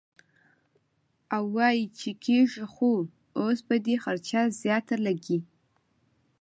[1.35, 2.91] او وائي چې کيږي خو
[3.39, 5.39] اوس به دې خرچه زياته لګي-